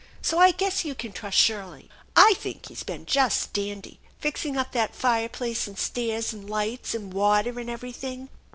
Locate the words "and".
5.67-5.77, 6.33-6.49, 6.95-7.13, 7.59-7.69